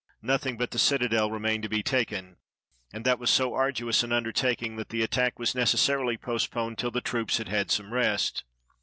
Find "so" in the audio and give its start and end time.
3.29-3.53